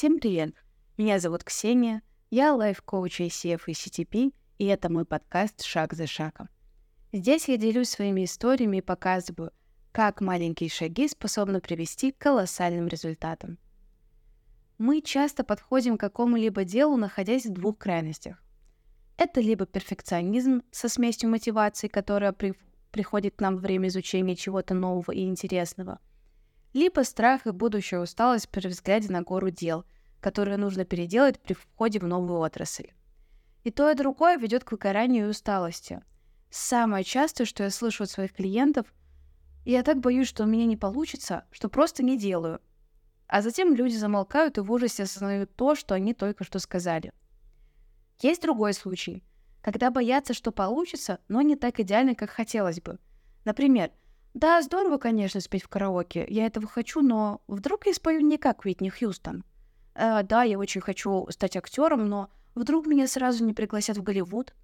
[0.00, 0.54] Всем привет!
[0.96, 2.00] Меня зовут Ксения,
[2.30, 6.48] я лайф-коуч ICF и CTP, и это мой подкаст «Шаг за шагом».
[7.12, 9.52] Здесь я делюсь своими историями и показываю,
[9.92, 13.58] как маленькие шаги способны привести к колоссальным результатам.
[14.78, 18.42] Мы часто подходим к какому-либо делу, находясь в двух крайностях.
[19.18, 22.54] Это либо перфекционизм со смесью мотивации, которая при...
[22.90, 26.00] приходит к нам во время изучения чего-то нового и интересного,
[26.72, 29.84] либо страх и будущая усталость при взгляде на гору дел,
[30.20, 32.90] которые нужно переделать при входе в новую отрасль.
[33.64, 36.02] И то, и другое ведет к выгоранию и усталости.
[36.50, 38.86] Самое частое, что я слышу от своих клиентов,
[39.64, 42.60] я так боюсь, что у меня не получится, что просто не делаю.
[43.26, 47.12] А затем люди замолкают и в ужасе осознают то, что они только что сказали.
[48.20, 49.22] Есть другой случай,
[49.62, 52.98] когда боятся, что получится, но не так идеально, как хотелось бы.
[53.44, 53.90] Например,
[54.34, 58.64] да, здорово, конечно, спеть в караоке, я этого хочу, но вдруг я спою не как
[58.64, 59.44] Уитни Хьюстон.
[59.94, 64.54] Э, да, я очень хочу стать актером, но вдруг меня сразу не пригласят в Голливуд.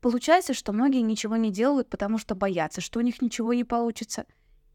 [0.00, 4.26] Получается, что многие ничего не делают, потому что боятся, что у них ничего не получится,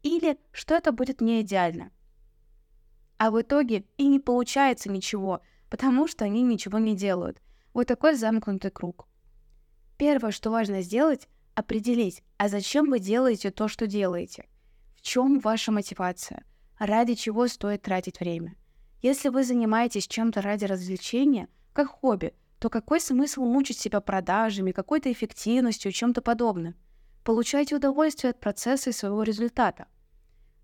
[0.02, 1.90] или что это будет не идеально.
[3.16, 7.40] А в итоге и не получается ничего, потому что они ничего не делают.
[7.72, 9.06] Вот такой замкнутый круг.
[9.96, 14.48] Первое, что важно сделать, определить, а зачем вы делаете то, что делаете.
[14.94, 16.44] В чем ваша мотивация?
[16.78, 18.56] Ради чего стоит тратить время?
[19.02, 25.12] Если вы занимаетесь чем-то ради развлечения, как хобби, то какой смысл мучить себя продажами, какой-то
[25.12, 26.74] эффективностью, чем-то подобным?
[27.22, 29.86] Получайте удовольствие от процесса и своего результата.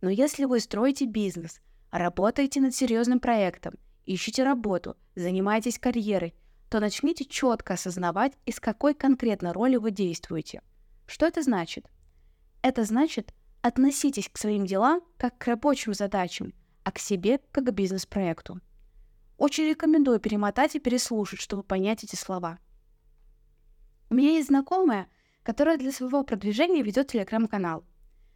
[0.00, 3.74] Но если вы строите бизнес, работаете над серьезным проектом,
[4.06, 6.34] ищете работу, занимаетесь карьерой,
[6.70, 10.62] то начните четко осознавать, из какой конкретно роли вы действуете.
[11.10, 11.90] Что это значит?
[12.62, 17.70] Это значит, относитесь к своим делам как к рабочим задачам, а к себе как к
[17.72, 18.60] бизнес-проекту.
[19.36, 22.60] Очень рекомендую перемотать и переслушать, чтобы понять эти слова.
[24.08, 25.08] У меня есть знакомая,
[25.42, 27.82] которая для своего продвижения ведет телеграм-канал.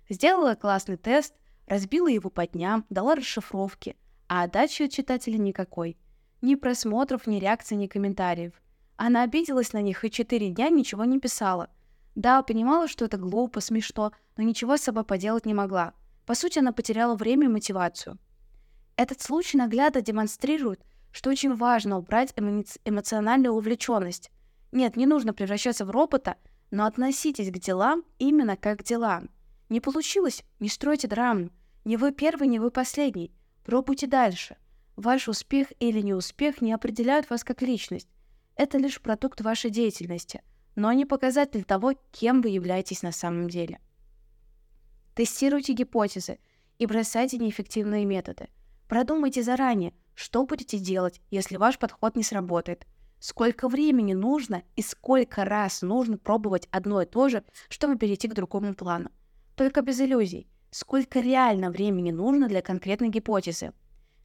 [0.09, 1.32] Сделала классный тест,
[1.69, 5.97] разбила его по дням, дала расшифровки, а отдачи от читателя никакой.
[6.43, 8.60] Ни просмотров, ни реакций, ни комментариев.
[8.97, 11.70] Она обиделась на них и четыре дня ничего не писала.
[12.14, 15.94] Да, понимала, что это глупо, смешно, но ничего с собой поделать не могла.
[16.26, 18.19] По сути, она потеряла время и мотивацию.
[18.97, 20.80] Этот случай наглядно демонстрирует,
[21.12, 24.30] что очень важно убрать эмо- эмоциональную увлеченность.
[24.72, 26.36] Нет, не нужно превращаться в робота,
[26.70, 29.31] но относитесь к делам именно как к делам.
[29.69, 30.44] Не получилось?
[30.60, 31.50] Не стройте драму.
[31.84, 33.32] Не вы первый, не вы последний.
[33.64, 34.56] Пробуйте дальше.
[34.96, 38.08] Ваш успех или неуспех не определяют вас как личность.
[38.56, 40.42] Это лишь продукт вашей деятельности,
[40.77, 43.81] но не показатель того, кем вы являетесь на самом деле.
[45.15, 46.39] Тестируйте гипотезы
[46.79, 48.49] и бросайте неэффективные методы.
[48.89, 52.87] Продумайте заранее, что будете делать, если ваш подход не сработает.
[53.21, 58.35] Сколько времени нужно и сколько раз нужно пробовать одно и то же, чтобы перейти к
[58.35, 59.11] другому плану.
[59.55, 60.49] Только без иллюзий.
[60.71, 63.73] Сколько реально времени нужно для конкретной гипотезы.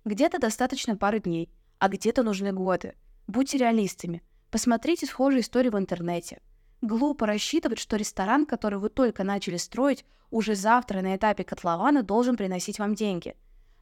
[0.04, 2.96] Где-то достаточно пары дней, а где-то нужны годы.
[3.28, 4.24] Будьте реалистами.
[4.52, 6.42] Посмотрите схожие истории в интернете.
[6.82, 12.36] Глупо рассчитывать, что ресторан, который вы только начали строить, уже завтра на этапе котлована должен
[12.36, 13.36] приносить вам деньги.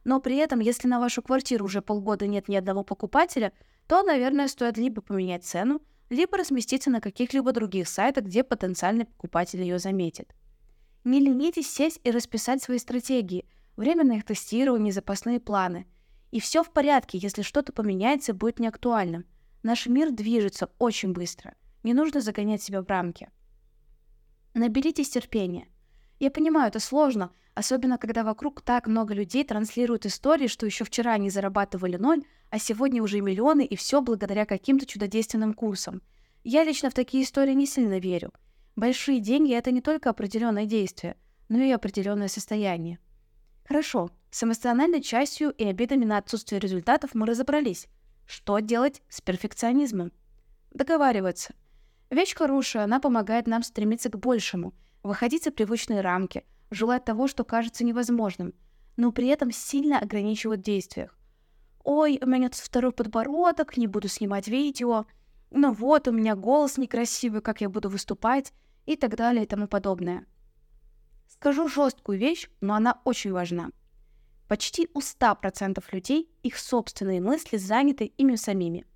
[0.04, 3.52] Но при этом, если на вашу квартиру уже полгода нет ни одного покупателя,
[3.86, 5.80] то, наверное, стоит либо поменять цену,
[6.10, 10.34] либо разместиться на каких-либо других сайтах, где потенциальный покупатель ее заметит.
[11.04, 13.46] Не ленитесь сесть и расписать свои стратегии,
[13.76, 15.86] время на их тестирование, запасные планы.
[16.30, 19.24] И все в порядке, если что-то поменяется и будет неактуальным.
[19.62, 21.54] Наш мир движется очень быстро.
[21.82, 23.30] Не нужно загонять себя в рамки.
[24.54, 25.68] Наберитесь терпения.
[26.20, 31.12] Я понимаю, это сложно, особенно когда вокруг так много людей транслируют истории, что еще вчера
[31.12, 36.02] они зарабатывали ноль, а сегодня уже миллионы, и все благодаря каким-то чудодейственным курсам.
[36.44, 38.32] Я лично в такие истории не сильно верю.
[38.74, 41.16] Большие деньги— это не только определенное действие,
[41.48, 42.98] но и определенное состояние.
[43.66, 47.88] Хорошо, с эмоциональной частью и обидами на отсутствие результатов мы разобрались.
[48.28, 50.12] Что делать с перфекционизмом?
[50.70, 51.54] Договариваться.
[52.10, 57.42] Вещь хорошая, она помогает нам стремиться к большему, выходить за привычные рамки, желать того, что
[57.42, 58.52] кажется невозможным,
[58.98, 61.18] но при этом сильно ограничивать в действиях.
[61.84, 65.06] «Ой, у меня тут второй подбородок, не буду снимать видео»,
[65.50, 68.52] «Ну вот, у меня голос некрасивый, как я буду выступать»,
[68.84, 70.26] и так далее и тому подобное.
[71.28, 73.70] Скажу жесткую вещь, но она очень важна.
[74.48, 78.86] Почти у 100% людей их собственные мысли заняты ими самими.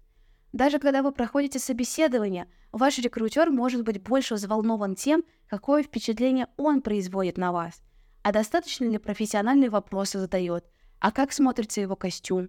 [0.52, 6.80] Даже когда вы проходите собеседование, ваш рекрутер может быть больше взволнован тем, какое впечатление он
[6.80, 7.82] производит на вас,
[8.22, 10.64] а достаточно ли профессиональные вопросы задает,
[11.00, 12.48] а как смотрится его костюм.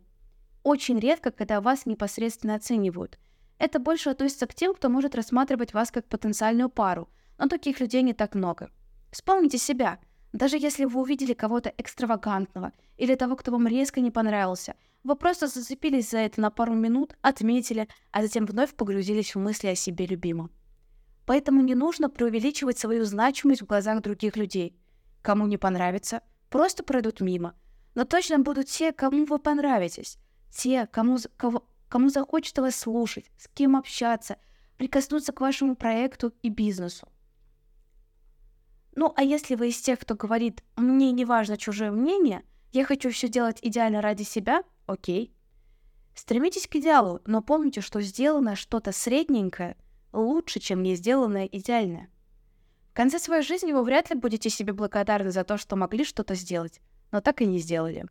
[0.63, 3.19] очень редко, когда вас непосредственно оценивают.
[3.57, 8.01] Это больше относится к тем, кто может рассматривать вас как потенциальную пару, но таких людей
[8.01, 8.69] не так много.
[9.11, 9.99] Вспомните себя.
[10.31, 15.47] Даже если вы увидели кого-то экстравагантного или того, кто вам резко не понравился, вы просто
[15.47, 20.05] зацепились за это на пару минут, отметили, а затем вновь погрузились в мысли о себе
[20.05, 20.51] любимом.
[21.25, 24.77] Поэтому не нужно преувеличивать свою значимость в глазах других людей.
[25.21, 27.55] Кому не понравится, просто пройдут мимо.
[27.95, 30.17] Но точно будут те, кому вы понравитесь.
[30.51, 34.37] Те, кому, кого, кому захочется вас слушать, с кем общаться,
[34.77, 37.07] прикоснуться к вашему проекту и бизнесу.
[38.95, 42.43] Ну, а если вы из тех, кто говорит «мне не важно чужое мнение»,
[42.73, 45.33] «я хочу все делать идеально ради себя», окей.
[46.13, 49.77] Стремитесь к идеалу, но помните, что сделано что-то средненькое
[50.11, 52.09] лучше, чем не сделанное идеальное.
[52.91, 56.35] В конце своей жизни вы вряд ли будете себе благодарны за то, что могли что-то
[56.35, 56.81] сделать,
[57.11, 58.05] но так и не сделали.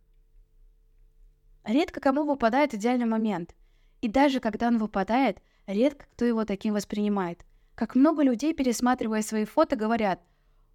[1.64, 3.54] Редко кому выпадает идеальный момент.
[4.00, 7.44] И даже когда он выпадает, редко кто его таким воспринимает.
[7.76, 10.20] Как много людей, пересматривая свои фото, говорят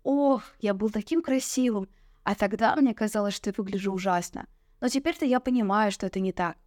[0.03, 1.89] «Ох, я был таким красивым,
[2.27, 4.47] а тогда мне казалось, что я выгляжу ужасно.
[4.81, 6.57] Но теперь-то я понимаю, что это не так».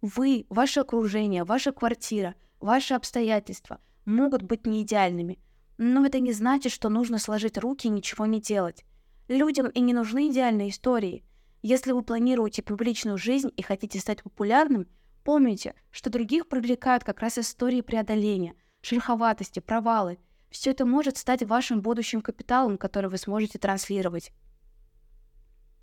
[0.00, 5.40] Вы, ваше окружение, ваша квартира, ваши обстоятельства могут быть не идеальными,
[5.76, 8.86] но это не значит, что нужно сложить руки и ничего не делать.
[9.28, 11.22] Людям и не нужны идеальные истории.
[11.60, 14.86] Если вы планируете публичную жизнь и хотите стать популярным,
[15.22, 20.18] помните, что других привлекают как раз истории преодоления, шероховатости, провалы.
[20.48, 24.32] Все это может стать вашим будущим капиталом, который вы сможете транслировать.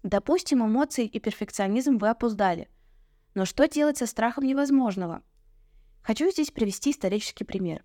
[0.05, 2.69] Допустим, эмоции и перфекционизм вы опоздали.
[3.33, 5.23] Но что делать со страхом невозможного?
[6.03, 7.83] Хочу здесь привести исторический пример.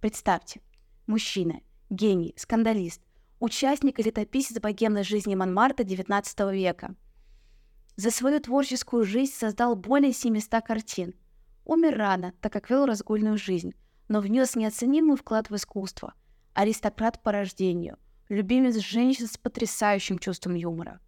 [0.00, 0.62] Представьте,
[1.06, 3.00] Мужчина, гений, скандалист,
[3.38, 6.96] участник и летописец богемной жизни Монмарта XIX века.
[7.94, 11.14] За свою творческую жизнь создал более 700 картин.
[11.64, 13.74] Умер рано, так как вел разгульную жизнь,
[14.08, 16.14] но внес неоценимый вклад в искусство.
[16.52, 17.96] Аристократ по рождению,
[18.28, 21.00] любимец женщин с потрясающим чувством юмора.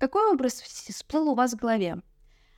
[0.00, 2.02] Какой образ всплыл у вас в голове?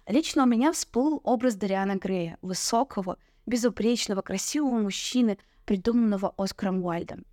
[0.06, 7.24] Лично у меня всплыл образ Дариана Грея, высокого, безупречного, красивого мужчины– придуманного Оскаром Уайльдом.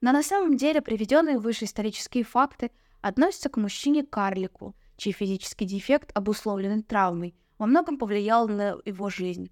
[0.00, 6.82] Но на самом деле приведенные выше исторические факты относятся к мужчине-карлику, чей физический дефект, обусловленный
[6.82, 9.50] травмой, во многом повлиял на его жизнь.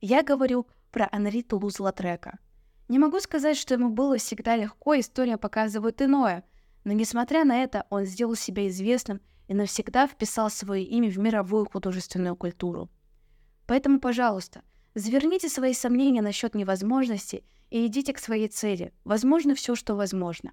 [0.00, 2.38] Я говорю про Анри Тулуз-Латрека.
[2.88, 6.44] Не могу сказать, что ему было всегда легко, история показывает иное,
[6.84, 11.66] но несмотря на это, он сделал себя известным и навсегда вписал свое имя в мировую
[11.66, 12.88] художественную культуру.
[13.66, 14.62] Поэтому, пожалуйста,
[14.94, 18.92] Заверните свои сомнения насчет невозможности и идите к своей цели.
[19.02, 20.52] Возможно все, что возможно.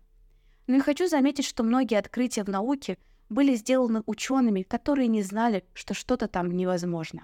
[0.65, 2.97] Но я хочу заметить, что многие открытия в науке
[3.29, 7.23] были сделаны учеными, которые не знали, что что-то там невозможно.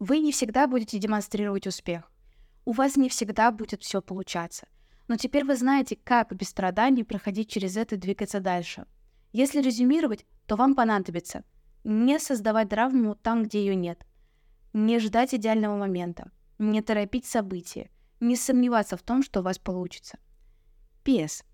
[0.00, 2.10] Вы не всегда будете демонстрировать успех.
[2.64, 4.66] У вас не всегда будет все получаться.
[5.08, 8.86] Но теперь вы знаете, как без страданий проходить через это и двигаться дальше.
[9.32, 11.44] Если резюмировать, то вам понадобится
[11.84, 14.06] не создавать травму там, где ее нет–
[14.72, 17.90] не ждать идеального момента, не торопить события,
[18.20, 20.18] не сомневаться в том, что у вас получится.
[21.04, 21.44] П.С.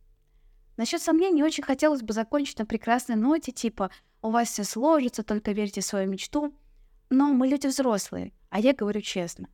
[0.76, 3.90] Насчет сомнений очень хотелось бы закончить на прекрасной ноте, типа
[4.22, 6.54] «У вас все сложится, только верьте в свою мечту».
[7.10, 9.48] Но мы люди взрослые, а я говорю честно.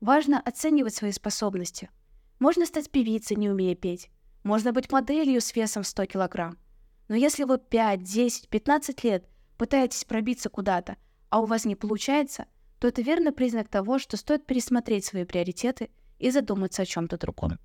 [0.00, 1.90] Важно оценивать свои способности.
[2.38, 4.10] Можно стать певицей, не умея петь.
[4.42, 6.58] Можно быть моделью с весом в 100 килограмм.
[7.08, 10.96] Но если вы 5, 10, 15 лет пытаетесь пробиться куда-то,
[11.30, 12.46] а у вас не получается–
[12.78, 17.58] то это верный признак того, что стоит пересмотреть свои приоритеты и задуматься о чем-то другом.